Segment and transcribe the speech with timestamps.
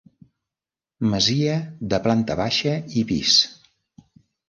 [1.11, 1.59] Masia
[1.93, 3.39] de planta baixa i pis.